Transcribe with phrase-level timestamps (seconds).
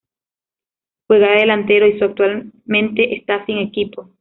[1.05, 4.09] Juega de delantero y su actualmente está sin equipo.